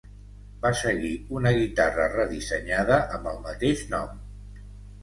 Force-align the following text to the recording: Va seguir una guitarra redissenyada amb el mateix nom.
Va 0.63 0.69
seguir 0.79 1.11
una 1.41 1.53
guitarra 1.59 2.09
redissenyada 2.15 2.99
amb 3.19 3.31
el 3.35 3.41
mateix 3.49 3.87
nom. 3.95 4.23